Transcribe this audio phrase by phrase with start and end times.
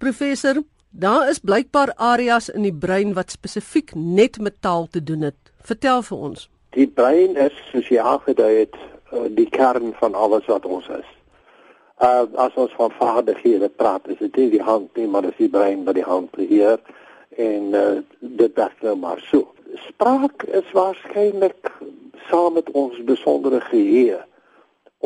[0.00, 5.26] Professor, daar is blykbaar areas in die brein wat spesifiek net met taal te doen
[5.26, 5.50] het.
[5.68, 6.46] Vertel vir ons.
[6.72, 8.78] Die brein is soos jy aangedui het,
[9.12, 11.10] eh, die kern van alles wat ons is.
[12.00, 15.50] Uh as ons van vaardighede praat, is dit nie die hand nie, maar dis die
[15.52, 16.80] brein wat die hand beheer
[17.36, 19.52] en uh, dit werk nou maar so.
[19.84, 21.74] Spraak is waarskynlik
[22.30, 24.24] saam met ons besondere geheue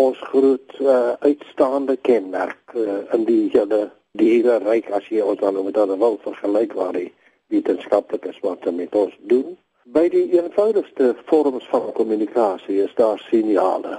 [0.07, 5.57] ons groot uh, uitstaande kenmerk uh, in die hele diere ryk as jy ons dan
[5.67, 7.11] met hulle wil vergelyk waar die
[7.51, 9.57] wetenskaplikes wat met ons doen.
[9.95, 13.99] By die eenvoudigste vorms van kommunikasie is daar signale,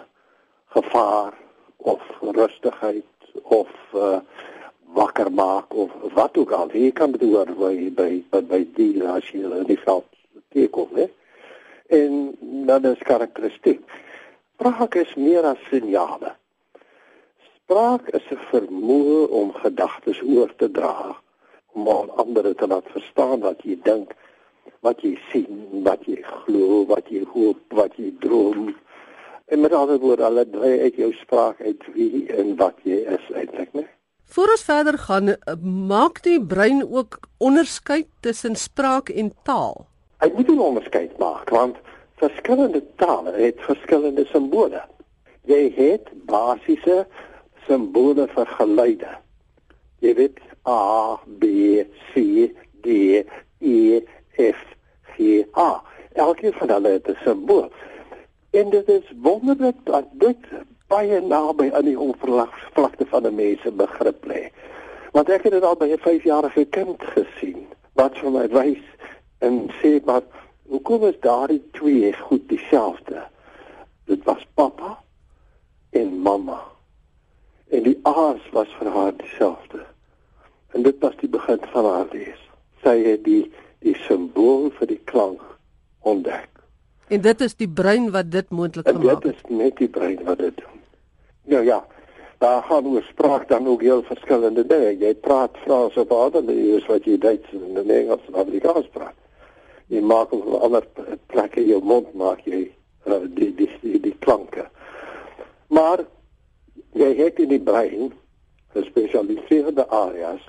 [0.73, 1.35] gevaar
[1.77, 4.21] of rustigheid of uh,
[4.95, 6.71] wakker maak of wat ook al.
[6.71, 10.07] Jy kan dit hoor by by by, by diere as jy hulle in die veld
[10.55, 11.09] teekom, hè.
[11.93, 12.33] En
[12.65, 13.83] dan is karakteristiek.
[14.55, 16.33] Spraak is meer as signale.
[17.65, 21.17] Spraak is 'n vermoë om gedagtes oor te dra,
[21.73, 24.13] om aan ander te laat verstaan wat jy dink,
[24.85, 28.75] wat jy sien, wat jy glo, wat jy hoop, wat jy droom.
[29.45, 33.25] En met ander woorde, hulle dry uit jou spraak uit wie en wat jy is
[33.33, 33.89] eintlik, né?
[34.25, 35.35] Voor ons verder gaan,
[35.87, 39.87] maak die brein ook onderskeid tussen spraak en taal.
[40.21, 41.77] Hy moet 'n onderskeid maak want
[42.21, 44.81] verskillende tale het verskillende simbole.
[45.41, 47.07] Jy het basiese
[47.67, 49.11] simbole vir geluide.
[50.03, 51.45] Jy weet A, B,
[52.11, 52.51] C,
[52.83, 53.23] D,
[53.61, 54.01] E,
[54.37, 54.61] F,
[55.15, 55.81] G, H.
[56.13, 57.71] Elke van hulle het 'n simbool.
[58.51, 60.37] En dit is wonderlik dat dit
[60.87, 64.49] baie naby aan die oppervlakte van 'n mens se begrip lê.
[65.11, 68.83] Want ek het dit al by 'n 5-jarige kind gesien wat vir my wys
[69.39, 70.21] en sê maar
[70.67, 73.23] hoekom is daardie twee goed dieselfde?
[74.05, 74.99] Dit was pappa
[75.89, 76.74] en mamma
[77.69, 79.85] en die aas was vir haar dieselfde.
[80.75, 82.41] En dit was die begin van haar lees.
[82.83, 83.45] Sy het die
[83.85, 85.41] die simbool vir die klank
[86.01, 86.49] ontdek.
[87.13, 89.35] En dit is die brein wat dit moontlik gemaak het.
[89.35, 90.79] Dit is net die brein wat dit doen.
[91.53, 91.77] Nou ja,
[92.41, 94.97] daar gaan oor spraak dan ook heel verskillende dinge.
[94.97, 99.13] Jy praat Frans of ander is wat jy Duits en Engels en Afrikaans praat.
[99.93, 100.87] Jy maak op ander
[101.29, 102.63] plekke jou mond maak jy
[103.05, 104.65] uh, die, die die die klanke.
[105.69, 106.07] Maar
[106.95, 108.13] jy het in die brein
[108.75, 110.43] gespesialiseerde areas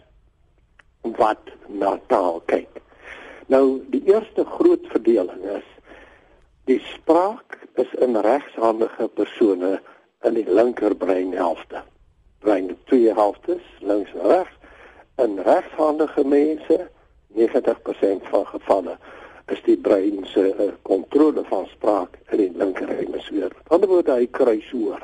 [1.19, 2.81] wat na taal kyk.
[3.51, 5.67] Nou die eerste groot verdeling is
[6.71, 9.77] die spraak is in regshandige persone
[10.27, 11.83] in die linkerbreinhelfte.
[12.43, 14.55] Brein twee helftes, links en regs.
[15.23, 16.89] In regshandige mense
[17.37, 18.97] 90% van gevalle
[19.53, 23.53] is die brein se uh, kontrole van spraak in die linkerhemisfeer.
[23.55, 25.03] Aan die ander woorde hy kruis oor.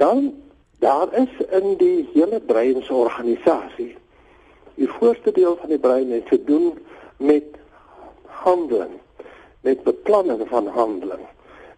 [0.00, 0.32] Dan
[0.78, 3.96] Daar is in die hele breinsorganisasie
[4.76, 6.74] die voorste deel van die brein het te doen
[7.16, 7.44] met
[8.44, 8.98] handeling,
[9.60, 11.24] met beplanning van handeling,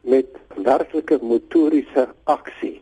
[0.00, 2.80] met werklike motoriese aksie.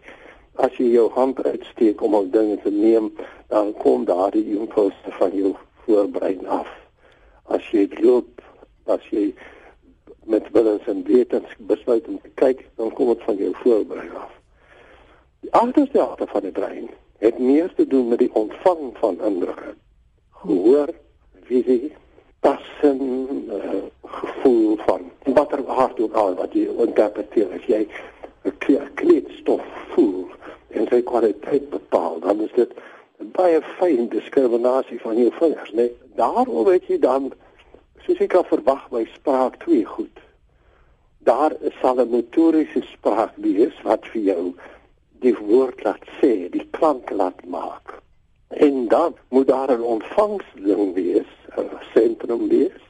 [0.56, 3.12] As jy jou hand uitsteek om 'n ding te neem,
[3.48, 5.54] dan kom daardie impulse van jou
[5.84, 6.69] voorbrein af.
[7.44, 8.41] As jy loop,
[8.84, 9.34] as jy
[10.25, 14.35] met willens en wetens besluit om te kyk, dan kom dit van jou voorbrein af.
[15.46, 19.74] Die agterste helfte van die brein het meer te doen met die ontvang van indrukke.
[20.30, 20.88] Gehoor,
[21.46, 21.92] visie,
[22.40, 22.98] tassen,
[23.54, 25.06] uh, gevoel van
[25.38, 27.54] watter hart ook al wat jy interpreteer.
[27.54, 27.86] As jy
[28.42, 29.62] 'n kleedstof
[29.94, 30.26] voel
[30.68, 32.74] en sy kwaliteit bepaal, dan is dit
[33.38, 35.76] baie fyn diskriminasie van jou vingers, né?
[35.76, 35.96] Nee?
[36.14, 37.32] Daarom weet jy dan
[38.02, 40.18] soos ek kan verwag by spraak twee goed.
[41.18, 44.54] Daar sal 'n motoriese spraak wees wat vir jou
[45.21, 48.00] die woord laat sê, die klank laat maak.
[48.49, 52.82] En dan moet daar 'n ontvangsding wees, 'n sentrum wees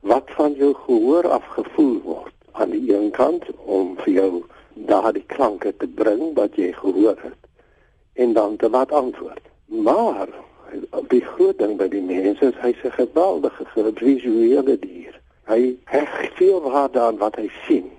[0.00, 4.44] wat van jou gehoor afgevoer word aan die een kant om vir jou
[4.74, 7.42] daardie klanke te bring wat jy gehoor het
[8.12, 9.42] en dan te laat antwoord.
[9.64, 10.28] Maar
[11.08, 15.20] die groot ding by die mense is hy's 'n geweldige visuele dier.
[15.46, 17.90] Hy heg veel waarde aan wat hy sien.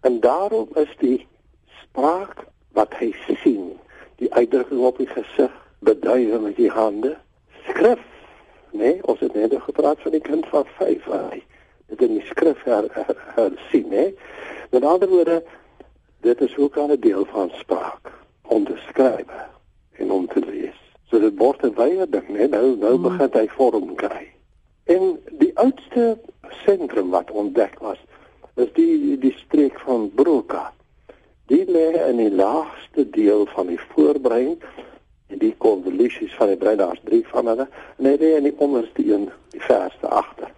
[0.00, 1.26] En daarom is die
[1.82, 2.45] spraak
[2.76, 3.10] wat hy
[3.42, 3.72] sien,
[4.20, 5.52] die uitdrukking op die gesig,
[5.84, 7.16] beduie met die hande,
[7.68, 8.02] skrif,
[8.76, 11.42] nee, ons het net gepraat van die kind van 5, hy
[11.86, 14.14] dit in die skrif her, her, her sien, nee.
[14.72, 15.42] Met ander woorde,
[16.26, 18.12] dit is ook 'n deel van spraak
[18.42, 19.30] om te skryf
[19.92, 20.78] en om te lees.
[21.10, 23.02] So dit word 'n wye ding, nee, nou nou mm.
[23.02, 24.32] begin hy vorm kry.
[24.84, 26.18] En die oudste
[26.64, 27.98] sentrum wat ontdek was,
[28.54, 30.72] is die die streek van Broca.
[31.46, 34.58] Die lê in die laagste deel van die voorbrein
[35.26, 37.66] En die konvolusies van die brein daar's drie van hulle
[37.96, 40.52] en hy lê in die onderste een, die verste agter.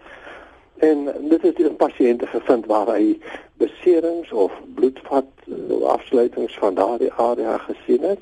[0.85, 3.17] En dit is in pasiënte gevind waar hy
[3.59, 8.21] beserings of bloedvat eh, afsluitings van daardie area gesien het.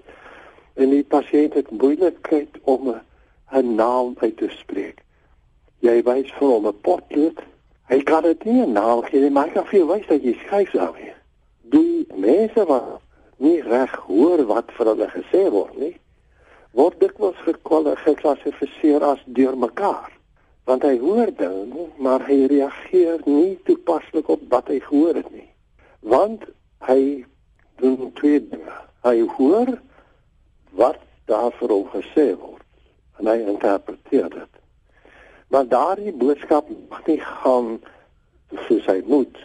[0.80, 2.94] En die pasiënt het moeilikheid om
[3.52, 5.04] 'n naam uit te spreek.
[5.80, 7.44] Jy wys vir hom 'n potlood.
[7.92, 10.24] Hy kan dit nie 'n naam gee nie, maar hy kan vir jou wys dat
[10.24, 11.17] jy skryf daarmee.
[11.74, 13.02] Die mense wat
[13.44, 15.96] nie reg hoor wat vir hulle gesê word nie,
[16.78, 20.14] word dikwels geklassifiseer as deurmekaar
[20.68, 25.48] want hy hoor dinge, maar hy reageer nie toepaslik op wat hy gehoor het nie.
[26.04, 26.44] Want
[26.84, 27.24] hy
[27.80, 28.76] doen twee dinge.
[29.08, 29.78] Hy hoor
[30.76, 31.00] wat
[31.32, 32.66] daar vir hom gesê word
[33.22, 34.60] en hy interpreteer dit.
[35.48, 37.78] Maar daardie boodskap mag nie gaan
[38.68, 39.40] soos hy moet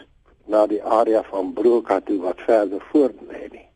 [0.47, 3.67] na die area van Broca toe wat verder voortbly nie.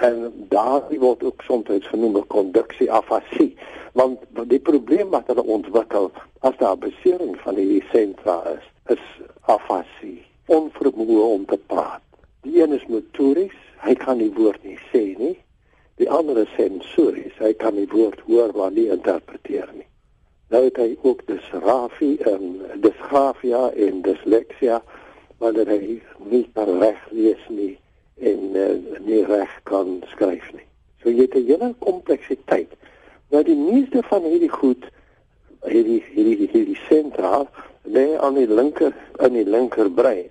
[0.00, 3.56] En daar word ook soms genoem konduksie afasie
[3.92, 4.18] want
[4.48, 6.10] die probleem wat hulle ontwikkel
[6.46, 9.06] as daar besering van die sentra is is
[9.46, 12.02] afasie onvermoë om te praat.
[12.42, 15.36] Die een is motories hy kan nie woord nie sê nie.
[16.00, 19.86] Die ander is sensories hy kan nie woord hoor maar nie interpreteer nie.
[20.50, 24.80] Nou het hy ook dysrafie en dysgrafia en dysleksia
[25.40, 26.00] wanneer hy
[26.30, 27.74] nie kan reg lees nie
[28.20, 28.74] en uh,
[29.08, 30.68] nie reg kan skryf nie
[31.02, 32.76] so jy het 'n hele kompleksiteit
[33.30, 34.86] Nou die meeste van hierdie goed
[35.70, 37.46] hierdie hierdie hierdie sentraal
[37.86, 40.26] lê aan die linker in die linker brein.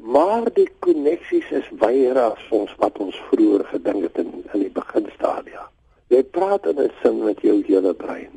[0.00, 4.72] Maar die koneksies is wyer as ons wat ons vroeër gedink het in in die
[4.76, 5.64] beginstadia.
[6.12, 8.36] Jy praat in 'n sin met jou hele brein.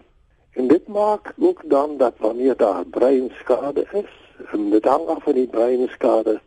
[0.56, 4.13] En dit maak ook dan dat wanneer daar breinskade is,
[4.85, 6.39] hang af van die breinskade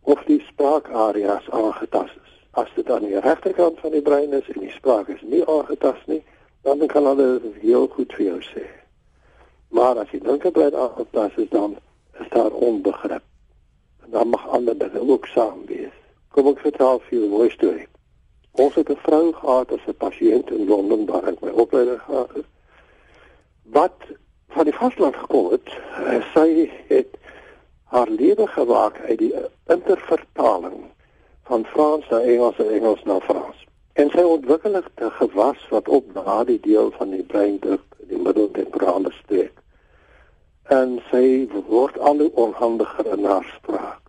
[0.00, 2.34] of die spraakareas aangetast is.
[2.50, 6.06] As dit aan die regterkant van die brein is en die spraak is nie aangetast
[6.06, 6.22] nie,
[6.62, 8.64] dan kan hulle heel goed vir jou sê.
[9.68, 11.76] Maar dink dat dit aangepas is dan
[12.20, 13.22] is daar onbegrip.
[14.04, 15.94] En dan mag ander dinge ook saam wees.
[16.28, 17.88] Kom ek vertel vir jou 'n mooi storie.
[18.50, 22.30] Ons het 'n vrou gehad as 'n pasiënt in Londen waar ek my opleiding gehad
[22.34, 22.44] het.
[23.62, 23.98] Wat
[24.48, 25.68] van die vasteland gekom het,
[26.04, 27.16] eh, sy het
[27.84, 29.34] haar lewe gewaak uit die
[29.66, 30.84] intervertaling
[31.48, 33.66] van Frans na Engels en Engels na Frans.
[33.92, 39.12] En sy ontwikkel 'n gewas wat op daardie deel van die brein druk, die middeltemporale
[39.22, 39.52] streek.
[40.62, 44.00] En sy word al hoe onhandiger in haar spraak.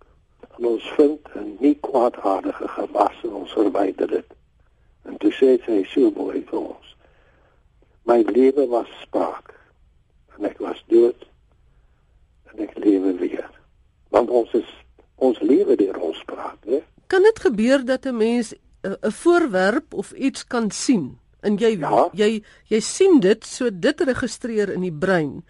[0.57, 4.29] En ons vind 'n nie kwaadaardige gewas en ons verwyder dit.
[5.03, 6.95] En toe sê sy so mooi vir ons.
[8.03, 9.58] My lewe was spraak.
[10.39, 11.27] En ek was dood.
[12.51, 13.49] En ek lewe weer.
[14.09, 14.69] Want ons is
[15.19, 16.79] ons lewe deur ons spraak, né?
[17.11, 18.53] Kan dit gebeur dat 'n mens
[18.83, 22.07] 'n voorwerp of iets kan sien en jy ja.
[22.13, 22.41] jy
[22.71, 25.41] jy sien dit so dit registreer in die brein.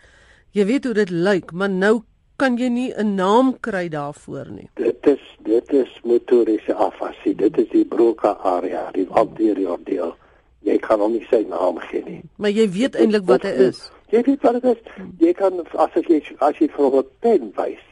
[0.58, 2.02] Jy weet hoe dit lyk, maar nou
[2.40, 4.70] kan jy nie 'n naam kry daarvoor nie.
[4.76, 7.36] Dit is dit is motoriese afasie.
[7.36, 10.16] Dit is die Broca area, die anterior deel.
[10.62, 12.22] Jy kan hom nie sy naam gee nie.
[12.38, 13.92] Maar jy weet eintlik wat hy is.
[14.10, 15.06] Jy weet wat dit is.
[15.20, 17.86] Jy kan as jy as jy vir 'n pen wys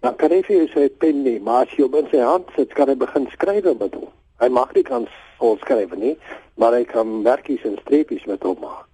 [0.00, 2.74] Dan kan hy vir sy pen nie, maar as jy hom in sy hand sit,
[2.78, 4.12] kan hy begin skryf met hom.
[4.38, 5.08] Hy mag nie kan
[5.40, 6.14] skryf nie,
[6.54, 8.86] maar hy kan merkies en streepies met hom maak.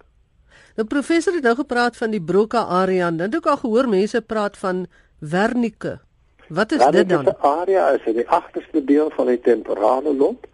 [0.75, 4.21] Nou professor het nou gepraat van die Broca area en dan ook al gehoor mense
[4.21, 4.87] praat van
[5.19, 5.99] Wernicke.
[6.49, 7.29] Wat is Wernicke dit dan?
[7.29, 10.49] Die area is in die agterste deel van die temporale lob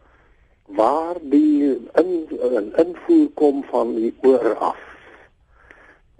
[0.75, 4.90] waar die in, in invoer kom van die oor af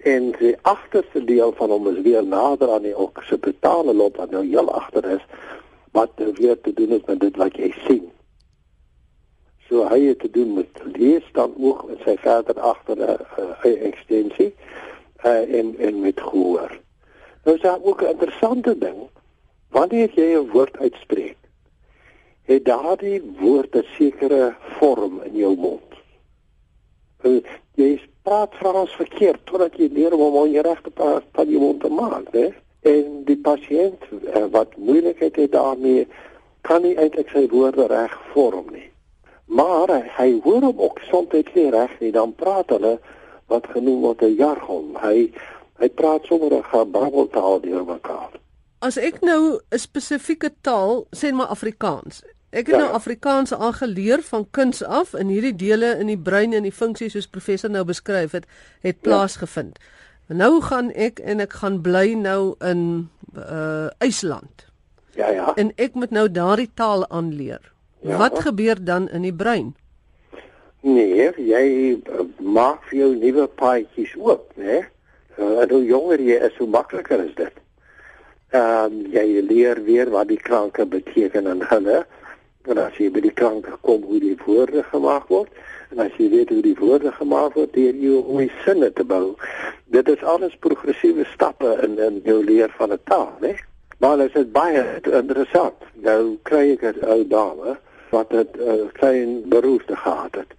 [0.03, 4.45] en die agterste deel van hom is weer nader aan die occipitale lob wat nou
[4.45, 5.25] heel agter is
[5.91, 8.07] wat nou weer te doen het met dit wat jy sien.
[9.67, 13.19] So hy het te doen met lees dan ook met sy verder agter 'n
[13.65, 14.55] uh, ekstensie
[15.25, 16.79] uh, en en met gehoor.
[17.43, 19.09] Nou is daar ook 'n interessante ding
[19.69, 21.37] wanneer jy 'n woord uitspreek
[22.51, 25.89] het daardie woord 'n sekere vorm in jou mond.
[27.79, 31.61] Jy praat Frans verkeerd totdat jy leer om om jy reg te praat van jou
[31.61, 32.49] mond te maak, hè?
[32.81, 36.07] En die pasiënt uh, wat moeilikheid het daarmee
[36.67, 38.89] kan nie eintlik sy woorde reg vorm nie.
[39.45, 42.99] Maar hy hoor hom ook soms nie reg nie, dan praat hulle
[43.51, 44.95] wat genoem word 'n jargon.
[45.01, 45.31] Hy
[45.81, 48.31] hy praat sommer 'n gebabbeltaal deur mekaar.
[48.79, 52.95] As ek nou 'n spesifieke taal, sê maar Afrikaans, Ek het ja, nou ja.
[52.95, 57.27] Afrikaans aangeleer van kuns af in hierdie dele in die brein en die funksies soos
[57.27, 58.47] professor nou beskryf het,
[58.83, 59.07] het ja.
[59.07, 59.79] plaasgevind.
[59.79, 60.35] Ja.
[60.43, 64.67] Nou gaan ek en ek gaan bly nou in uh IJsland.
[65.15, 65.53] Ja ja.
[65.55, 67.71] En ek moet nou daardie taal aanleer.
[68.01, 68.17] Ja.
[68.17, 69.75] Wat gebeur dan in die brein?
[70.81, 74.81] Nee, jy uh, maak vir jou nuwe paadjies oop, né?
[75.37, 77.59] Uh, hoe jonger jy is, hoe makliker is dit.
[78.51, 82.01] Ehm um, jy leer weer wat die klanke beteken en hulle
[82.69, 85.49] en as jy by die klanke kom hoe die woorde gemaak word
[85.91, 89.03] en as jy weet hoe die woorde gemaak word deur jou om die sinne te
[89.03, 89.35] bou.
[89.91, 93.55] Dit is alles progressiewe stappe in in jou leer van 'n taal, né?
[93.99, 95.77] Maar dit is baie interessant.
[95.93, 97.77] Nou kry ek 'n ou dame
[98.09, 100.51] wat 'n uh, klein beroerte gehad het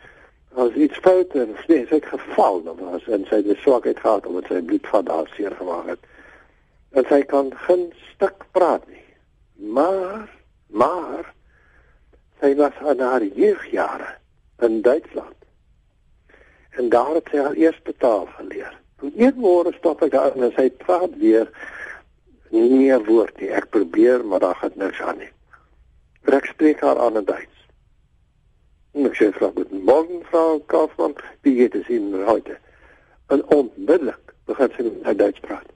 [0.54, 4.50] as iets fout en sy het geval dan was en sy het swakheid gehad omdat
[4.50, 6.02] sy bloed van daar seer gemaak het.
[6.92, 9.04] En sy kan geen stuk praat nie.
[9.72, 10.28] Maar
[10.66, 11.32] maar
[12.42, 14.16] sy was aan haar jeugjare
[14.66, 15.38] in Duitsland.
[16.70, 18.74] En daar het sy haar eerste taal geleer.
[18.98, 21.50] Toe een môre stop ek daar en sy praat weer
[22.50, 23.50] nie meer woord nie.
[23.54, 25.30] Ek probeer, maar daar gaan niks aan nie.
[26.32, 27.66] Ek spreek haar aan in Duits.
[28.92, 32.58] En ek sê vir haar, "Morgen, Frau Kaufmann, wie geht es Ihnen heute?"
[33.28, 35.68] En onmiddellik begin sy met Duits praat.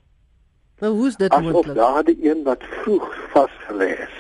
[0.80, 1.64] Nou hoe's dit moontlik?
[1.64, 4.16] Asof daardie een wat vroeg vasgelê is,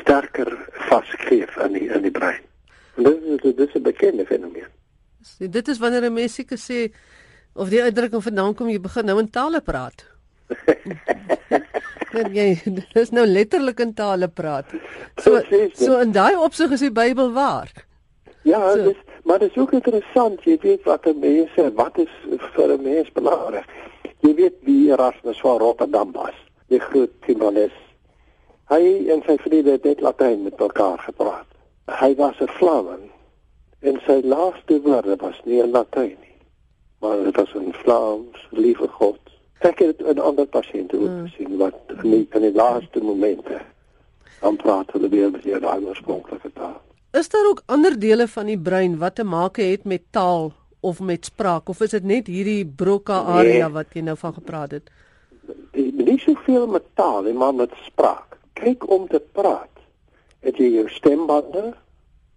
[0.00, 0.50] sterker
[0.88, 2.42] vaskleef in die in die brein.
[2.96, 4.70] En dit is dit is 'n bekende fenomeen.
[5.22, 6.92] Sê dit is wanneer 'n mens seker sê
[7.54, 10.06] of die uitdrukking vandaan kom jy begin nou in tale praat.
[12.14, 12.48] Net jy
[12.94, 14.66] dis nou letterlik in tale praat.
[15.16, 15.40] So
[15.74, 17.72] so in daai opsig is die Bybel waar.
[18.42, 18.84] Ja, so.
[18.84, 22.12] dis maar dit is ook interessant, jy weet wat mense, wat is
[22.54, 23.64] vir 'n mens belangrik.
[24.20, 26.36] Jy weet wie Erasmus van Rotterdam was,
[26.68, 27.72] die groot humanis.
[28.72, 31.46] Hy en sy vriende het net Latyn met mekaar gepraat.
[32.00, 33.10] Hy was 'n Vlaming
[33.80, 36.38] en sy laaste woorde was nie in Latyn nie,
[37.00, 39.20] maar dit was in Vlaams, liewe God.
[39.58, 41.26] Ek het 'n ander pasiënt ook hmm.
[41.28, 43.60] gesien wat in die, in die laaste momente
[44.40, 46.80] aan praat hulle weer met die oorspronkelijke taal.
[47.10, 51.00] Is daar ook ander dele van die brein wat te maak het met taal of
[51.00, 53.72] met spraak of is dit net hierdie Broca area nee.
[53.72, 54.90] wat jy nou van gepraat het?
[55.72, 58.33] Nie soveel met taal, maar met spraak.
[58.54, 59.70] Kyk om te praat.
[60.44, 61.72] Het jy jou stembande,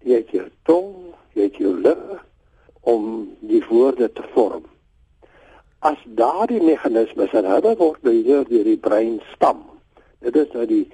[0.05, 0.93] jy het jou tong,
[1.37, 2.19] jy het jou lippe
[2.87, 4.63] om die woorde te vorm.
[5.85, 9.61] As daardie meganismes hulle word beheer deur die breinstam.
[10.25, 10.85] Dit is nou die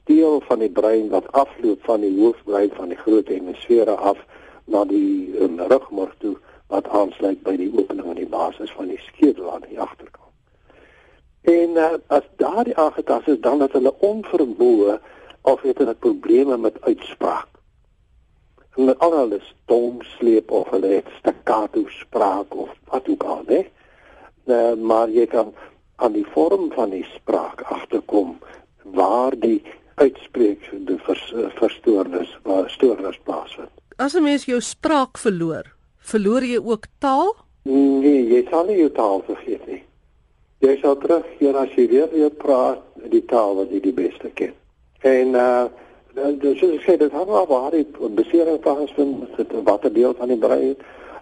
[0.00, 4.18] steel van die brein wat afloop van die hoofbrein van die groot hemisfere af
[4.64, 6.34] na die um, rugmurg toe
[6.72, 10.23] wat aansluit by die opening aan die basis van die skedel aan die agterkant.
[11.44, 14.98] En uh, as daardie aangetast is dan dat hulle onvermoë
[15.44, 17.48] of het hulle probleme met uitspraak.
[18.76, 23.62] En met al hulle stomsleep of hulle het staccato spraak of wat ook al, hè.
[24.44, 25.52] Uh, maar jy kan
[25.96, 28.38] aan die vorm van die spraak agterkom
[28.82, 29.62] waar die
[29.94, 31.24] uitspreek die vers,
[31.60, 33.70] verstoornis waar stoornis plaasvind.
[33.96, 35.64] As 'n mens jou spraak verloor,
[35.98, 37.36] verloor jy ook taal?
[37.62, 39.63] Nee, jy sal nie jou taal vergeet.
[40.64, 42.80] Jy sal terugkeer as jy weer weer praat
[43.12, 44.54] die taal wat jy die beste ken.
[45.04, 45.64] En uh
[46.14, 47.84] dus ek sê dit hang af waar die
[48.16, 50.76] besering plaasvind, dit watter deel van die brein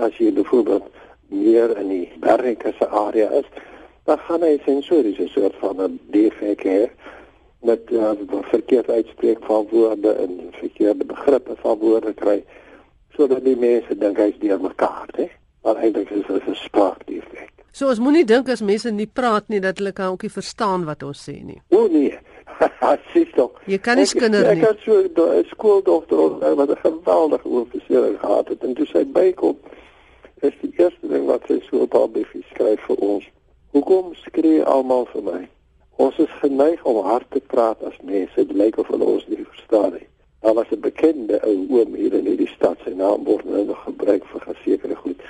[0.04, 0.90] as jy byvoorbeeld
[1.32, 3.48] meer in die bergkesse area is,
[4.04, 6.82] dan gaan hy sensoriese soort van 'n defek hê
[7.64, 8.12] met uh,
[8.50, 12.44] verkeerd uitspreek van woorde en verkeerde begrippe van woorde kry
[13.16, 15.26] sodat die mense dink hy's deur mekaar, hè.
[15.62, 17.61] Maar eintlik is dit 'n spraakdefek.
[17.72, 20.84] So ons moenie dink as mense nie praat nie dat hulle kan ook nie verstaan
[20.84, 21.60] wat ons sê nie.
[21.72, 22.18] O nee.
[23.12, 23.56] Sis tog.
[23.66, 24.60] Jy kan nie skinder nie.
[24.60, 29.56] Ek het so 'n skooldogter wat 'n geweldige oorversiering gehad het en toe sy bykom
[30.42, 33.24] is die eerste ding wat sy so op haar briefie skryf vir ons.
[33.72, 35.48] Hoekom skree almal vir my?
[35.96, 38.34] Ons is geneig om hard te praat as mense.
[38.34, 40.06] Dit lyk of hulle ons nie verstaan nie.
[40.42, 42.76] Daar was 'n bekende ou oom hier in die stad.
[42.84, 45.20] Sy naam word nou nog gebruik vir gesekerde goed.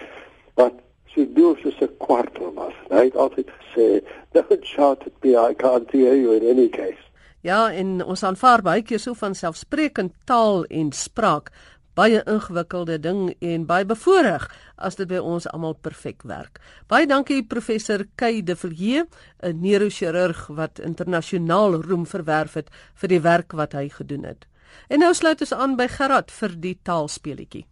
[0.54, 0.72] Wat
[1.14, 2.74] sy doof soos 'n kwartel was.
[2.90, 7.02] Hy het altyd gesê, "Don't shout at me, I can't hear you in any case."
[7.40, 11.50] Ja, en ons aanvaar baie keer so van selfsprekend taal en spraak
[11.94, 16.60] baie ingewikkelde ding en baie bevoorreg as dit by ons almal perfek werk.
[16.88, 19.08] Baie dankie professor Kay de Villiers,
[19.42, 24.46] 'n neurochirurg wat internasionaal roem verwerf het vir die werk wat hy gedoen het.
[24.88, 27.66] En nou sluit ons aan by Gerard vir die taalspeletjie.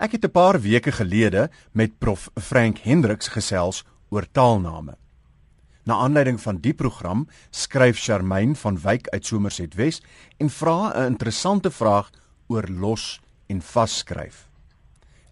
[0.00, 4.96] Ek het 'n paar weke gelede met prof Frank Hendriks gesels oor taalname.
[5.84, 10.02] Na aanleiding van die program skryf Charmaine van Wyk uit Somerset Wes
[10.36, 12.10] en vra 'n interessante vraag
[12.46, 14.48] oor los en vasskryf.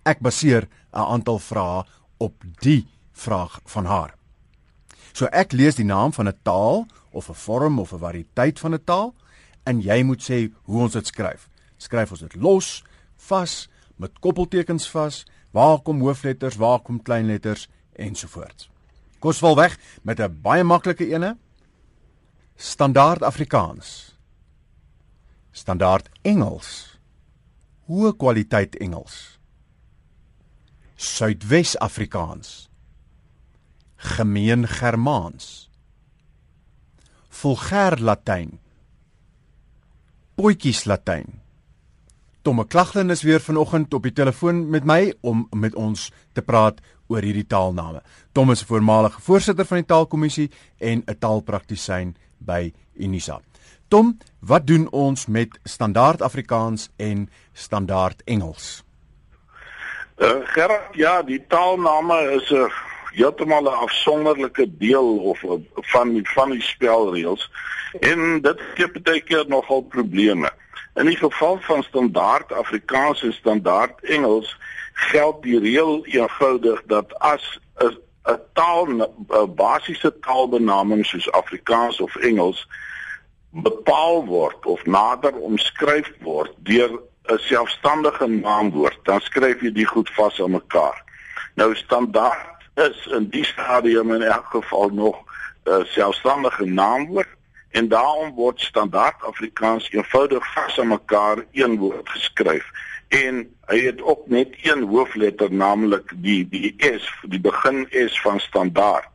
[0.02, 1.84] Ek baseer 'n aantal vrae
[2.16, 4.14] op die vraag van haar.
[5.12, 8.74] So ek lees die naam van 'n taal of 'n vorm of 'n variëteit van
[8.74, 9.14] 'n taal
[9.64, 11.48] en jy moet sê hoe ons dit skryf.
[11.76, 12.84] skryf ons dit los,
[13.16, 13.68] vas,
[13.98, 18.70] met koppeltekens vas, waar kom hoofletters, waar kom kleinletters ensovoorts.
[19.18, 21.36] Kos val weg met 'n baie maklike ene.
[22.56, 24.16] Standaard Afrikaans.
[25.50, 26.98] Standaard Engels.
[27.86, 29.38] Hoë kwaliteit Engels.
[30.94, 32.68] Suidwes Afrikaans.
[33.96, 35.70] Gemeen Germaans.
[37.28, 38.58] Vulgêr Latyn.
[40.34, 41.40] Potjies Latyn.
[42.42, 46.80] Tomme Klagten is weer vanoggend op die telefoon met my om met ons te praat
[47.08, 48.02] oor hierdie taalname.
[48.32, 53.40] Tom is 'n voormalige voorsitter van die taalkommissie en 'n taalpraktisyn by Unisa.
[53.88, 58.84] Tom, wat doen ons met standaard Afrikaans en standaard Engels?
[60.18, 62.70] Uh, Gerard, ja, die taalname is 'n
[63.12, 67.50] heeltemal 'n afsonderlike deel of van van die spelreëls
[68.00, 70.50] en dit gee baie keer nogal probleme.
[70.94, 74.56] In die geval van standaard Afrikaans en standaard Engels
[74.92, 77.96] geld die reël eenvoudig dat as 'n
[78.28, 82.66] 'n taal 'n basiese taalbenaming soos Afrikaans of Engels
[83.50, 86.90] bepaal word of nader omskryf word deur
[87.28, 91.02] 'n selfstandige naamwoord, dan skryf jy die goed vas aan mekaar.
[91.54, 95.16] Nou standaard is in die stadium in elk geval nog
[95.64, 97.28] 'n selfstandige naamwoord
[97.70, 102.64] en daarom word standaard Afrikaans eenvoudig vas aan mekaar een woord geskryf
[103.08, 108.40] en hy het ook net een hoofletter naamlik die die S die begin S van
[108.40, 109.08] standaard.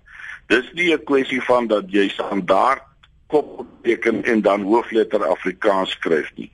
[0.48, 2.82] Dis nie 'n kwessie van dat jy standaard
[3.28, 6.52] kopteken en dan hoofletter Afrikaans skryf nie.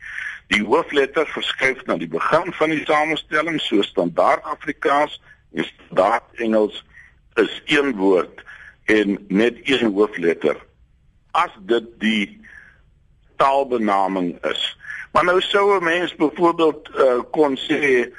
[0.47, 5.21] Die hoofletter verskuif na die begin van die samestelling so standaard Afrikaans
[5.53, 6.83] en standaard Engels
[7.33, 8.43] is een woord
[8.85, 10.57] en net een hoofletter.
[11.31, 12.41] As dit die
[13.35, 14.77] taalbenaming is.
[15.11, 18.11] Maar nou sou 'n mens byvoorbeeld uh, kon sê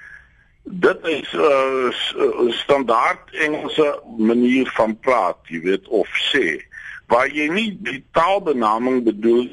[0.62, 6.68] dit is 'n uh, uh, standaard Engelse manier van praat, jy weet of sê
[7.10, 9.48] waar jy nie die taalbenaming bedoel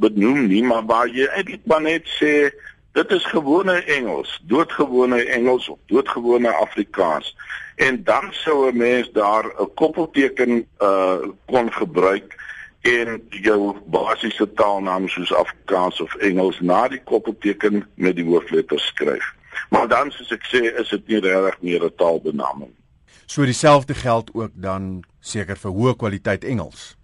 [0.00, 2.48] benoem nie, maar waar jy eintlik maar net sê
[2.96, 7.34] dit is gewone Engels, doodgewone Engels of doodgewone Afrikaans.
[7.86, 12.28] En dan sou 'n mens daar 'n koppelteken uh kon gebruik
[12.80, 19.34] en jou basiese taalnaam soos Afrikaans of Engels na die koppelteken met die hoofletters skryf.
[19.70, 22.70] Maar dan soos ek sê, is dit nie regtig meer 'n taalbenaming.
[23.26, 26.96] So dieselfde geld ook dan seker vir hoë kwaliteit Engels.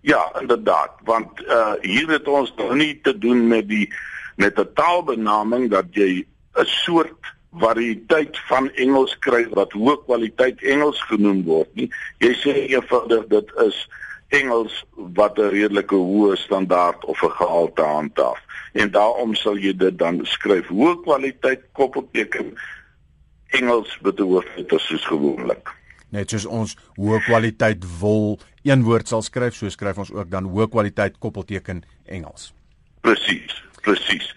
[0.00, 3.94] Ja, inderdaad, want uh hier het ons dan nie te doen met die
[4.36, 11.00] met 'n taalbenaming dat jy 'n soort variëteit van Engels kry wat hoë kwaliteit Engels
[11.08, 11.88] genoem word nie.
[12.20, 13.78] Jy sê eenvoudig dit is
[14.36, 14.84] Engels
[15.16, 18.38] wat 'n redelike hoë standaard of 'n gehalte handhaaf.
[18.72, 22.54] En daarom sal jy dit dan skryf hoë kwaliteit koppelteken
[23.48, 25.68] Engels met 'n hoofletter soos gewoonlik.
[26.08, 30.44] Net soos ons hoë kwaliteit wol een woord sal skryf, so skryf ons ook dan
[30.44, 32.52] hoë kwaliteit koppelteken Engels.
[33.00, 34.34] Presies, presies.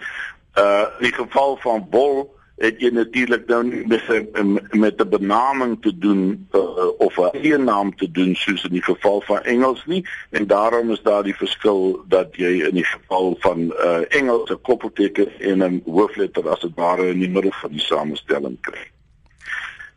[0.56, 5.82] Uh in die geval van wol het jy natuurlik nou met 'n met 'n benaming
[5.82, 9.86] te doen uh, of 'n eie naam te doen soos in die geval van Engels
[9.86, 14.50] nie en daarom is daar die verskil dat jy in die geval van uh, Engels
[14.50, 18.86] 'n koppelteken en 'n hoofletter as dit ware in die middel van die samestelling kry.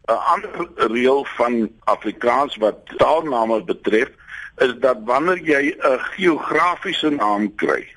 [0.08, 4.10] 'n Ander reël van Afrikaans wat taalname betref
[4.56, 7.94] is dat wanneer jy 'n geografiese naam kry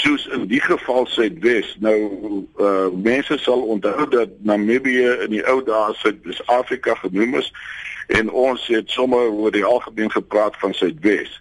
[0.00, 1.98] soos in die geval Suidwes nou
[2.58, 7.50] uh mense sal onthou dat Namibië in die ou dae Suid-Afrika genoem is
[8.18, 11.40] en ons het sommer oor die algemeen gepraat van Suidwes.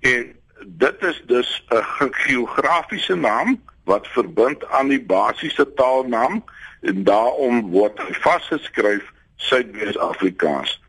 [0.00, 6.44] En dit is dus 'n geografiese naam wat verbind aan die basiese taalnaam
[6.80, 10.82] en daarom word vasgeskryf Suidwes-Afrikaans.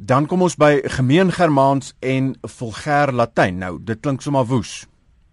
[0.00, 3.58] Dan kom ons by gemeen Germaans en vulgêr Latyn.
[3.58, 4.89] Nou, dit klink sommer woes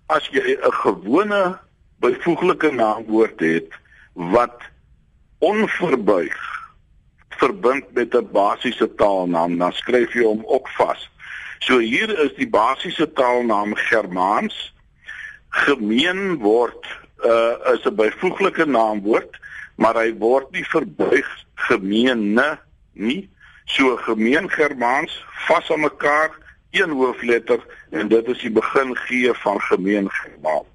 [0.07, 1.59] as jy 'n gewone
[1.99, 3.71] byvoeglike naamwoord het
[4.13, 4.61] wat
[5.39, 6.37] onverbuig
[7.29, 11.09] verbind met 'n basiese taalnaam, dan skryf jy hom ook vas.
[11.59, 14.73] So hier is die basiese taalnaam Germaans
[15.49, 16.85] gemeen word
[17.25, 19.39] uh is 'n byvoeglike naamwoord,
[19.75, 22.59] maar hy word nie verbuig gemeene
[22.93, 23.29] nie.
[23.65, 26.31] So gemeen Germaans vas aan mekaar
[26.77, 30.65] een hoofletter en dit is die begin gee van gemeenskap.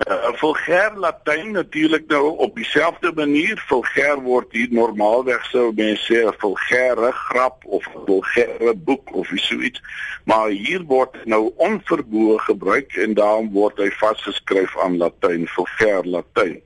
[0.00, 6.24] Uh, vulgêr Latyn natuurlik nou op dieselfde manier vulgêr word hier normaalweg sou mense sê
[6.24, 9.82] 'n vulgêre grap of 'n vulgêre boek of so iets
[10.24, 16.60] maar hier word nou onverboë gebruik en daarom word hy vasgeskryf aan Latyn vulgêr Latyn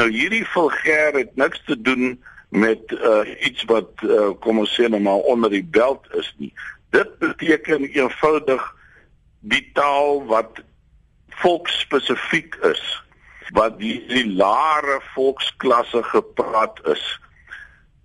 [0.00, 2.16] Nou hierdie vulgêr het niks te doen
[2.48, 6.52] met uh, iets wat uh, kom ons sê nou maar onder die belt is nie.
[6.92, 8.64] Dit beteken eenvoudig
[9.40, 10.60] die taal wat
[11.42, 12.82] volksspesifiek is
[13.52, 17.02] wat die, die laere volksklasse gepraat is.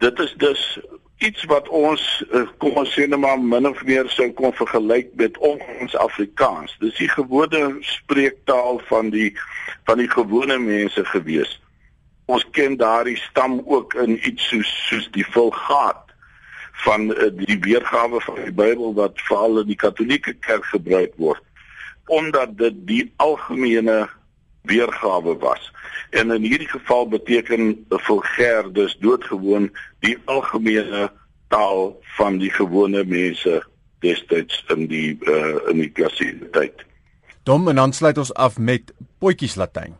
[0.04, 0.63] Dit is dus
[1.17, 5.13] iets wat ons eh, kom ons sê net maar min of meer sou kon vergelyk
[5.19, 6.76] met ons Afrikaans.
[6.84, 9.32] Dis die gewone spreektaal van die
[9.89, 11.58] van die gewone mense gewees.
[12.28, 16.06] Ons ken daardie stam ook in iets soos soos die Vulgaat
[16.83, 21.43] van uh, die weergawe van die Bybel wat veral in die Katolieke Kerk gebruik word
[22.07, 24.07] omdat dit die algemene
[24.61, 25.71] weergawe was.
[26.09, 31.11] En in hierdie geval beteken vulgêr dus doodgewoon die algemene
[31.47, 33.63] taal van die gewone mense
[33.99, 36.83] destyds in die uh, in die klassieke tyd.
[37.43, 39.95] Dom en dan sluit ons af met potjies Latyn.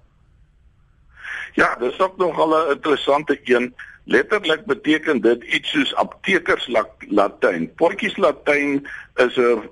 [1.58, 3.74] Ja, dis ook nog 'n interessante een.
[4.08, 6.68] Letterlik beteken dit iets soos aptekers
[7.10, 7.66] Latyn.
[7.76, 9.68] Potjies Latyn is 'n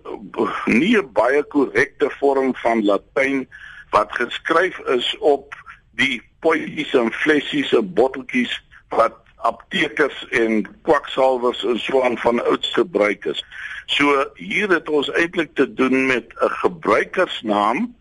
[0.65, 3.47] nie 'n baie korrekte vorm van Latyn
[3.89, 5.55] wat geskryf is op
[5.91, 12.73] die potjies en flessies en botteltjies wat aptekers en kwaksalvers en so aan van ouds
[12.73, 13.43] gebruik is.
[13.85, 17.95] So hier het ons eintlik te doen met 'n gebruikersnaam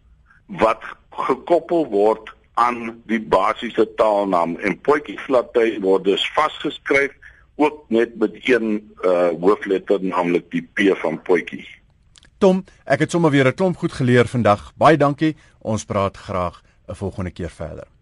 [0.46, 7.12] wat gekoppel word aan die basiese taalnaam en potjies Latyn word dus vasgeskryf
[7.56, 11.66] ook net met een uh hoofletter naamlik die P van potjie.
[12.38, 14.72] Tom, ek het sommer weer 'n klomp goed geleer vandag.
[14.76, 15.36] Baie dankie.
[15.58, 17.93] Ons praat graag 'n volgende keer verder.